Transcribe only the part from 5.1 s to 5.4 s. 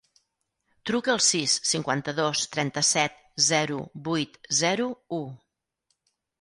u.